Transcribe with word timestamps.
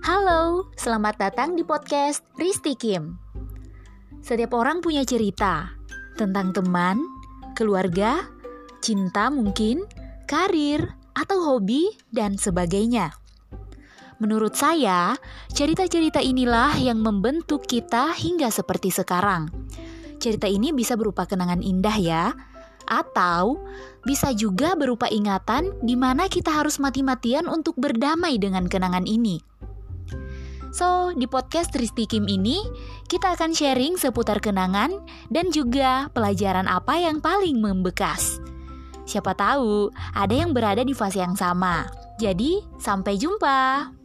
Halo, 0.00 0.72
selamat 0.80 1.20
datang 1.20 1.60
di 1.60 1.60
podcast 1.60 2.24
Risti 2.40 2.72
Kim. 2.72 3.20
Setiap 4.24 4.56
orang 4.56 4.80
punya 4.80 5.04
cerita 5.04 5.76
tentang 6.16 6.56
teman, 6.56 7.04
keluarga, 7.52 8.24
cinta 8.80 9.28
mungkin, 9.28 9.84
karir, 10.24 10.96
atau 11.12 11.44
hobi, 11.44 11.92
dan 12.08 12.40
sebagainya. 12.40 13.12
Menurut 14.24 14.56
saya, 14.56 15.20
cerita-cerita 15.52 16.24
inilah 16.24 16.80
yang 16.80 17.04
membentuk 17.04 17.68
kita 17.68 18.16
hingga 18.16 18.48
seperti 18.48 18.88
sekarang. 18.88 19.52
Cerita 20.16 20.48
ini 20.48 20.72
bisa 20.72 20.96
berupa 20.96 21.28
kenangan 21.28 21.60
indah 21.60 21.96
ya, 22.00 22.32
atau 22.88 23.60
bisa 24.08 24.32
juga 24.32 24.72
berupa 24.80 25.12
ingatan 25.12 25.76
di 25.84 25.92
mana 25.92 26.24
kita 26.24 26.56
harus 26.56 26.80
mati-matian 26.80 27.44
untuk 27.52 27.76
berdamai 27.76 28.40
dengan 28.40 28.64
kenangan 28.64 29.04
ini. 29.04 29.44
So, 30.70 31.10
di 31.10 31.26
podcast 31.26 31.74
Tristi 31.74 32.06
Kim 32.06 32.30
ini, 32.30 32.62
kita 33.10 33.34
akan 33.34 33.50
sharing 33.50 33.98
seputar 33.98 34.38
kenangan 34.38 35.02
dan 35.26 35.50
juga 35.50 36.06
pelajaran 36.14 36.70
apa 36.70 36.94
yang 36.94 37.18
paling 37.18 37.58
membekas. 37.58 38.38
Siapa 39.02 39.34
tahu 39.34 39.90
ada 40.14 40.30
yang 40.30 40.54
berada 40.54 40.86
di 40.86 40.94
fase 40.94 41.18
yang 41.18 41.34
sama. 41.34 41.90
Jadi, 42.22 42.62
sampai 42.78 43.18
jumpa. 43.18 43.99